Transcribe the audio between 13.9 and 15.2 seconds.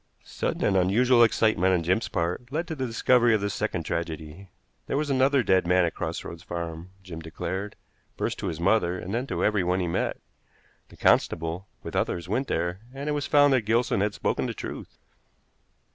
had spoken the truth.